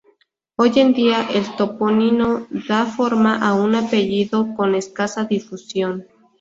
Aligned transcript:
Hoy 0.57 0.71
en 0.77 0.93
día, 0.93 1.29
el 1.29 1.55
topónimo 1.55 2.47
da 2.67 2.87
forma 2.87 3.37
a 3.47 3.53
un 3.53 3.75
apellido 3.75 4.55
con 4.55 4.73
escasa 4.73 5.25
difusión. 5.25 6.07